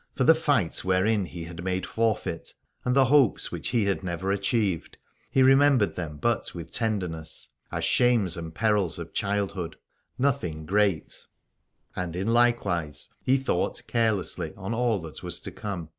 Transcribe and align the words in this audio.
For 0.15 0.23
the 0.23 0.33
fights 0.33 0.83
wherein 0.83 1.25
he 1.25 1.43
had 1.43 1.63
made 1.63 1.85
forfeit 1.85 2.55
and 2.83 2.95
the 2.95 3.05
hopes 3.05 3.51
which 3.51 3.67
he 3.69 3.85
had 3.85 4.03
never 4.03 4.31
achieved, 4.31 4.97
he 5.29 5.43
remembered 5.43 5.95
them 5.95 6.17
but 6.17 6.55
with 6.55 6.71
tenderness, 6.71 7.49
as 7.71 7.85
shames 7.85 8.35
and 8.35 8.51
perils 8.51 8.97
of 8.97 9.13
childhood, 9.13 9.75
nothing 10.17 10.65
great: 10.65 11.27
and 11.95 12.15
in 12.15 12.33
likewise 12.33 13.09
he 13.21 13.37
thought 13.37 13.85
carelessly 13.85 14.55
on 14.57 14.73
all 14.73 14.97
that 15.01 15.21
was 15.21 15.39
to 15.41 15.51
come. 15.51 15.89